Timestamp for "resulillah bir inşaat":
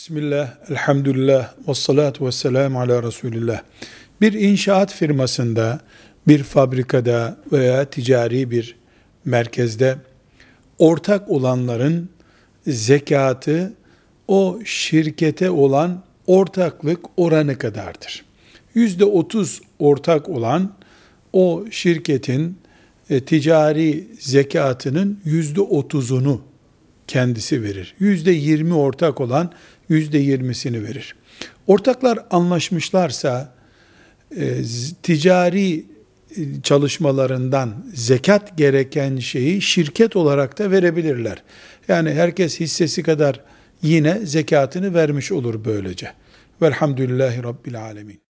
3.02-4.94